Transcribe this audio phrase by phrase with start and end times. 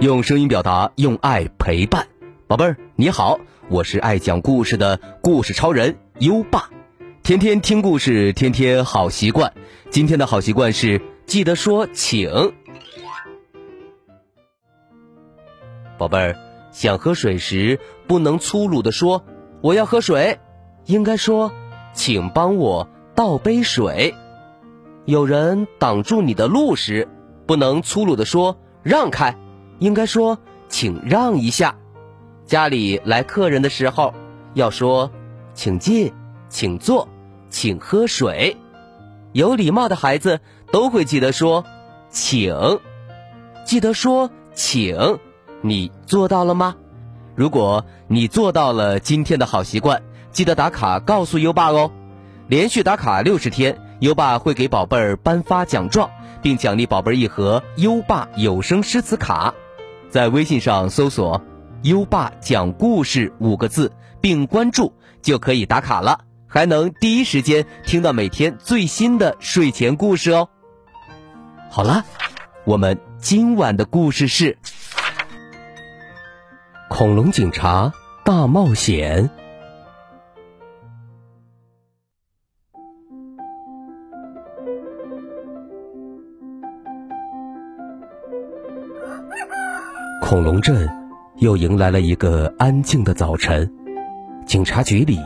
[0.00, 2.06] 用声音表达，用爱陪伴，
[2.46, 6.68] 宝贝儿你好，我是爱讲故事的故事超人优爸，
[7.22, 9.52] 天天听故事，天天好习惯。
[9.90, 12.52] 今天的好习惯是记得说请。
[15.96, 16.36] 宝贝儿，
[16.72, 19.24] 想喝水时不能粗鲁的说
[19.62, 20.38] 我要喝水，
[20.86, 21.52] 应该说
[21.94, 24.14] 请帮我倒杯水。
[25.06, 27.08] 有人挡住你的路时，
[27.46, 29.38] 不能粗鲁的说让开。
[29.78, 30.38] 应该说，
[30.68, 31.76] 请让一下。
[32.46, 34.14] 家里来客人的时候，
[34.54, 35.10] 要说，
[35.54, 36.12] 请进，
[36.48, 37.08] 请坐，
[37.48, 38.56] 请喝水。
[39.32, 41.64] 有礼貌的孩子都会记得说，
[42.10, 42.80] 请，
[43.64, 45.18] 记得说请。
[45.62, 46.76] 你做到了吗？
[47.34, 51.90] 如果你做到了今天的好习惯，记得打卡告诉优爸哦。
[52.46, 56.10] 连续打卡六十天，优爸会给宝贝儿颁发奖状，
[56.42, 59.54] 并奖励宝贝儿一盒优爸有声诗词卡。
[60.14, 61.42] 在微信上搜索
[61.82, 63.90] “优爸讲故事”五个字，
[64.20, 70.48] 并关注就可以打卡了，还能第一时间听到每天最新的睡前故事哦。
[71.68, 72.04] 好了，
[72.64, 74.52] 我们今晚的故事是
[76.88, 77.92] 《恐龙警察
[78.24, 79.28] 大冒险》。
[90.34, 90.88] 恐龙镇
[91.36, 93.72] 又迎来了一个安静的早晨。
[94.44, 95.16] 警察局里，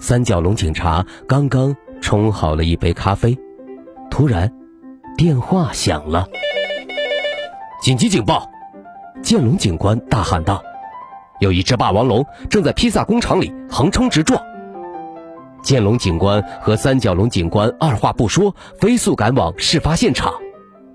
[0.00, 3.38] 三角龙警察刚刚冲好了一杯咖啡，
[4.10, 4.52] 突然，
[5.16, 6.26] 电话响了。
[7.80, 8.50] 紧急警报！
[9.22, 10.60] 剑龙警官大喊道
[11.38, 14.42] ：“有一只霸王龙正在披萨工厂里横冲直撞。”
[15.62, 20.34] 剑龙警官和三角龙警官二话不说，飞速赶往事发现场，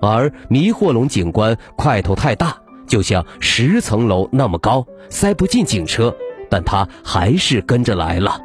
[0.00, 2.56] 而迷惑龙警官块头太大。
[2.88, 6.14] 就像十层楼那么高，塞不进警车，
[6.50, 8.40] 但他还是跟着来了。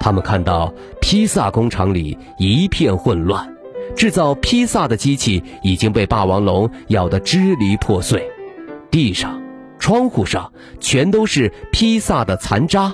[0.00, 3.54] 他们看到披萨工厂里一片混乱，
[3.94, 8.28] 制造披萨的机器已经被霸王龙咬得支离破碎，
[8.90, 9.40] 地上、
[9.78, 12.92] 窗户上全都是披萨的残渣。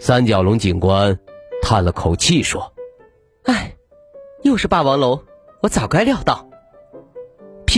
[0.00, 1.18] 三角龙警官
[1.60, 2.72] 叹了口气说
[3.44, 3.74] ：“唉，
[4.42, 5.20] 又是霸王龙，
[5.60, 6.47] 我早该料到。”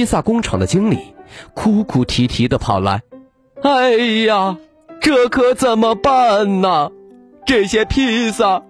[0.00, 1.14] 披萨工厂的经理。
[1.52, 3.02] 哭哭啼啼的跑来，
[3.62, 3.90] 哎
[4.24, 4.56] 呀，
[4.98, 6.90] 这可怎么办呢？
[7.44, 8.62] 这些披萨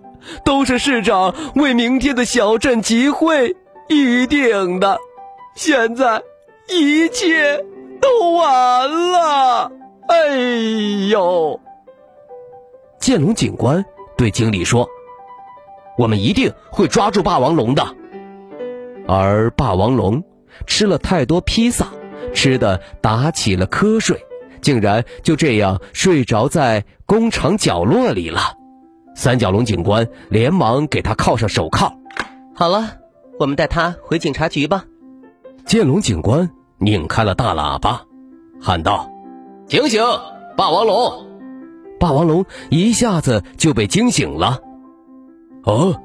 [0.44, 3.54] 都是市长为明天的小镇集会
[3.88, 4.98] 预定的，
[5.54, 6.20] 现在
[6.68, 7.64] 一切
[8.00, 9.70] 都完了。
[10.08, 10.36] 哎
[11.10, 11.60] 呦！
[12.98, 13.84] 剑龙警官
[14.16, 14.88] 对经理说
[15.96, 17.86] ：“我们一定会抓住霸王龙的。”
[19.06, 20.22] 而霸王龙
[20.66, 21.88] 吃了太多披萨。
[22.32, 24.24] 吃的打起了瞌睡，
[24.60, 28.40] 竟然就这样睡着在工厂角落里了。
[29.16, 31.92] 三角龙警官连忙给他铐上手铐。
[32.54, 32.98] 好了，
[33.38, 34.84] 我们带他回警察局吧。
[35.66, 38.02] 剑龙警官拧开了大喇叭，
[38.60, 39.10] 喊道
[39.66, 40.02] ：“醒醒，
[40.56, 41.26] 霸王龙！”
[41.98, 44.60] 霸王龙一下子就被惊醒了。
[45.64, 46.00] 啊，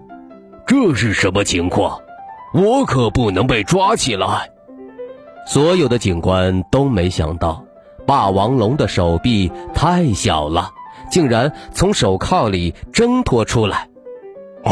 [0.66, 2.00] 这是什么情况？
[2.56, 4.50] 我可不能被抓起来。
[5.46, 7.66] 所有的警官都没想到，
[8.08, 10.72] 霸王龙的手臂太小了，
[11.12, 13.90] 竟然从手铐里挣脱出来。
[14.64, 14.72] 啊！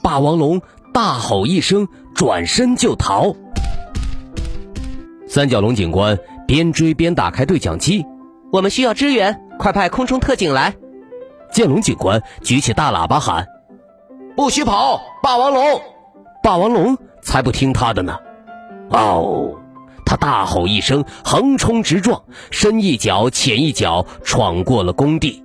[0.00, 0.62] 霸王龙
[0.94, 3.34] 大吼一声，转身就逃。
[5.26, 8.06] 三角龙警官边追边打开对讲机
[8.52, 10.74] ：“我们需要支援，快派空中特警来！”
[11.52, 13.46] 剑龙警官举起大喇叭喊
[14.36, 15.00] ：“不许跑！
[15.22, 15.80] 霸王龙！
[16.42, 18.18] 霸王龙！”才不听他的呢！
[18.90, 19.54] 哦，
[20.06, 25.44] 他大吼一声，横冲直撞，深一脚浅一脚闯过了工地。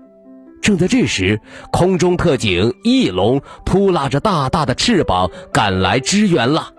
[0.62, 1.42] 正在这时，
[1.72, 6.70] 空中特警翼龙扑拉着大大的翅膀赶来支援了。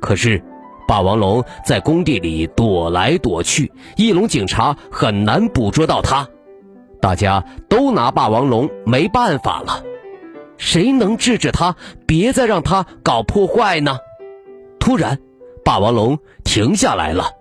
[0.00, 0.42] 可是，
[0.86, 6.28] 霸王龙在工地里躲来躲去，翼龙警察很难捕捉到它。
[7.00, 9.82] 大家都拿霸王龙没办法了。
[10.62, 11.74] 谁能制止他，
[12.06, 13.98] 别再让他搞破坏呢？
[14.78, 15.18] 突然，
[15.64, 17.32] 霸王龙停下来了。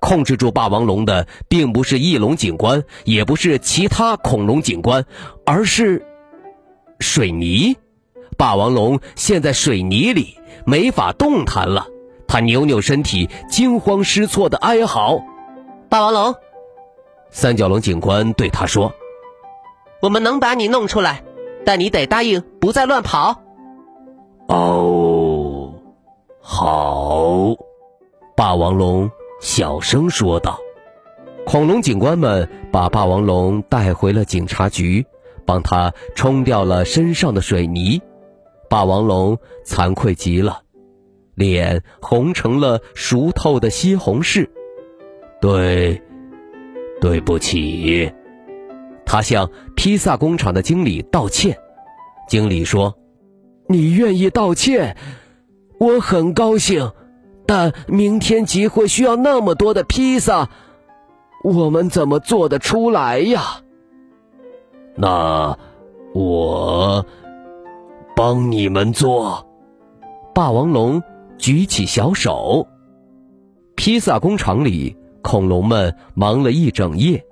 [0.00, 5.04] 控制住霸王龙的并不是翼龙警官，也不是其他恐龙警官，
[5.44, 6.02] 而是
[6.98, 7.76] 水泥。
[8.38, 11.86] 霸王龙陷在水泥里，没法动弹了。
[12.26, 15.22] 他扭扭身体，惊慌失措的哀嚎
[15.90, 16.34] ：“霸王龙！”
[17.30, 18.94] 三角龙警官对他说
[20.00, 21.22] ：“我们能把你弄出来，
[21.64, 23.42] 但你得答应不再乱跑。”
[24.48, 25.74] 哦。
[26.44, 27.54] 好，
[28.36, 29.10] 霸王龙
[29.40, 30.58] 小声说道。
[31.46, 35.06] 恐龙警官们把霸王龙带回了警察局，
[35.46, 38.02] 帮他冲掉了身上的水泥。
[38.68, 40.62] 霸王龙惭愧极了，
[41.34, 44.48] 脸红成了熟透的西红柿。
[45.40, 46.02] 对，
[47.00, 48.12] 对不起。
[49.04, 51.58] 他向披萨工厂的经理道歉。
[52.28, 52.94] 经理说
[53.68, 54.96] ：“你愿意道歉，
[55.78, 56.92] 我很高兴。
[57.46, 60.48] 但明天集会需要那么多的披萨。”
[61.44, 63.62] 我们怎么做得出来呀？
[64.94, 65.58] 那
[66.14, 67.04] 我
[68.14, 69.44] 帮你们做。
[70.32, 71.02] 霸王龙
[71.38, 72.68] 举起小手。
[73.74, 77.24] 披萨工厂里，恐龙们忙了一整夜。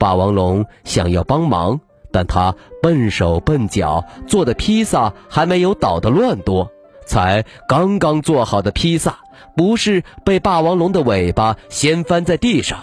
[0.00, 1.78] 霸王龙想要帮忙，
[2.10, 6.68] 但他笨手笨脚，做的披萨还没有捣得乱多。
[7.06, 9.18] 才刚刚做好的披萨，
[9.56, 12.78] 不是被霸王龙的尾巴掀翻在地上。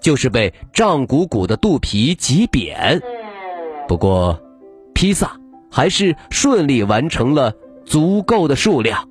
[0.00, 3.00] 就是被胀鼓鼓的肚皮挤扁，
[3.86, 4.40] 不过，
[4.94, 5.36] 披萨
[5.70, 7.52] 还是顺利完成了
[7.84, 9.08] 足够的数量。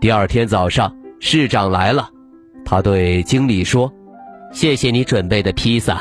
[0.00, 2.10] 第二天早上，市长来了，
[2.64, 3.92] 他对经理说
[4.54, 6.00] ：“谢谢你准备的披萨。”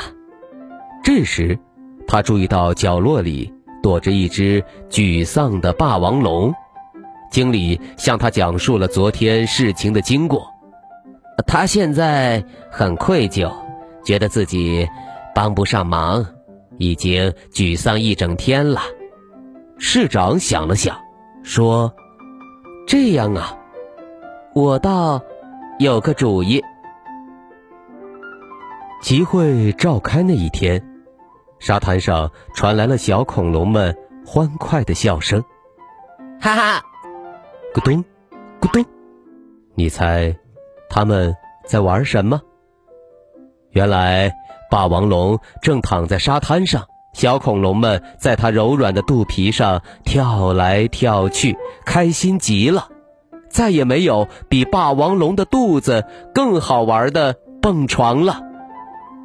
[1.03, 1.59] 这时，
[2.07, 3.53] 他注意到角落里
[3.83, 6.53] 躲着一只沮丧的霸王龙。
[7.29, 10.47] 经理向他讲述了昨天事情的经过，
[11.45, 13.51] 他现在很愧疚。
[14.05, 14.87] 觉得自己
[15.33, 16.25] 帮不上忙，
[16.77, 18.81] 已经沮丧一整天了。
[19.77, 20.97] 市长想了想，
[21.41, 21.93] 说
[22.85, 23.57] ：“这样啊，
[24.53, 25.21] 我倒
[25.79, 26.61] 有个主意。”
[29.01, 30.81] 集会召开那一天，
[31.63, 33.95] 沙滩上传来了小恐龙们
[34.25, 35.41] 欢快的笑声，
[36.37, 36.83] 哈哈，
[37.73, 38.03] 咕咚，
[38.59, 38.83] 咕咚。
[39.73, 40.35] 你猜，
[40.89, 41.33] 他们
[41.65, 42.41] 在玩什么？
[43.71, 44.29] 原来，
[44.69, 52.89] 霸王龙正躺在沙滩上，小恐龙们在它柔软的肚皮上跳来跳去，开心极了。
[53.49, 58.41] 再也没有比霸王龙的肚子更好玩的蹦床了。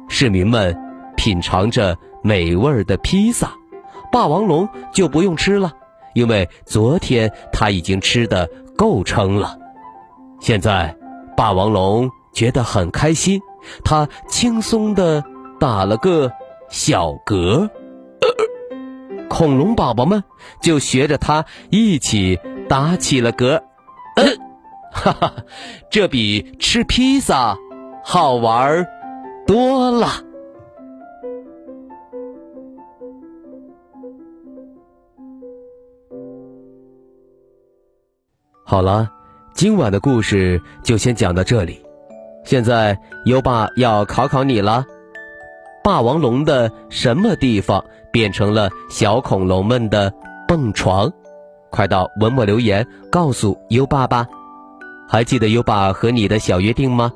[0.07, 0.73] 市民们
[1.17, 3.53] 品尝着美味的披萨，
[4.11, 5.73] 霸王龙就不用吃了，
[6.13, 9.57] 因为昨天他已经吃的够撑了。
[10.39, 10.95] 现在，
[11.35, 13.41] 霸王龙觉得很开心。
[13.83, 15.23] 他轻松的
[15.59, 16.31] 打了个
[16.69, 17.69] 小嗝，
[19.29, 20.23] 恐龙宝宝们
[20.61, 22.39] 就学着他一起
[22.69, 23.61] 打起了嗝，
[24.91, 25.33] 哈哈，
[25.91, 27.57] 这比吃披萨
[28.03, 28.87] 好玩
[29.45, 30.23] 多了。
[38.69, 39.09] 好了，
[39.55, 41.81] 今晚的故事就先讲到这里。
[42.43, 44.85] 现在优爸要考考你了，
[45.83, 50.13] 霸王龙的什么地方变成了小恐龙们的
[50.47, 51.11] 蹦床？
[51.71, 54.27] 快到文末留言告诉优爸吧。
[55.07, 57.11] 还记得优爸和你的小约定吗？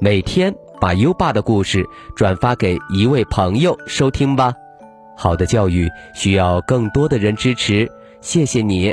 [0.00, 1.86] 每天把优爸的故事
[2.16, 4.52] 转发给一位朋友收听吧。
[5.16, 7.88] 好的教育需要更多的人支持，
[8.20, 8.92] 谢谢你。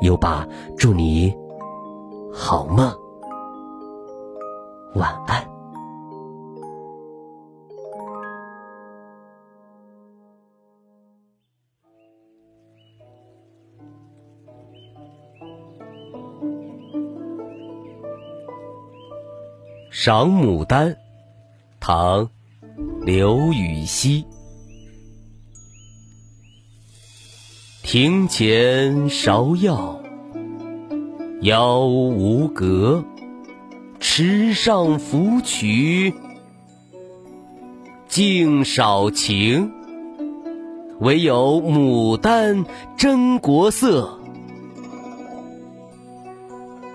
[0.00, 0.46] 优爸，
[0.76, 1.34] 祝你
[2.32, 2.92] 好梦。
[4.94, 5.42] 晚安。
[19.90, 20.94] 赏牡丹，
[21.80, 22.26] 唐·
[23.04, 24.26] 刘禹锡。
[27.86, 30.00] 庭前芍药，
[31.42, 33.04] 妖无格。
[34.00, 36.14] 池上芙蕖，
[38.08, 39.70] 净少情。
[40.98, 42.64] 唯有牡丹
[42.96, 44.18] 真国色，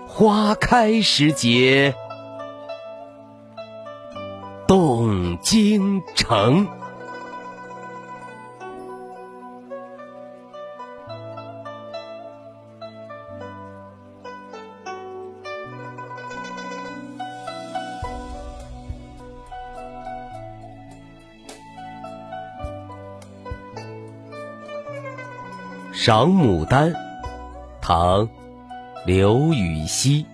[0.08, 1.94] 花开时节
[4.66, 6.66] 动京城。
[26.02, 26.94] 赏牡丹，
[27.82, 28.26] 唐·
[29.04, 30.24] 刘禹锡。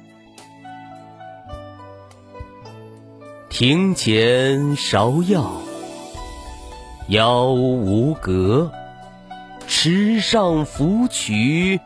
[3.49, 5.51] 庭前芍药，
[7.09, 8.71] 妖无格；
[9.67, 11.81] 池上芙蕖，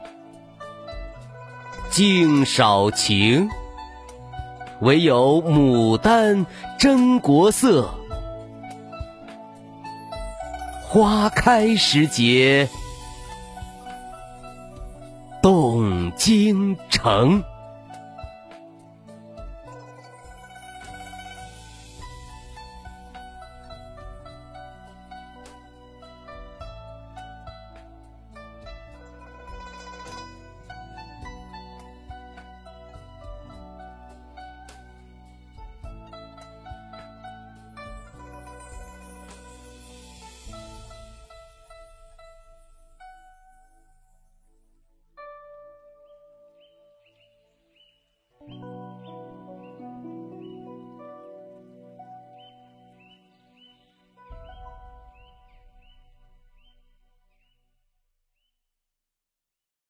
[1.88, 3.48] 净少情。
[4.80, 6.44] 唯有牡丹
[6.78, 7.94] 真国色，
[10.82, 12.68] 花开时节。
[15.42, 17.42] 动京城。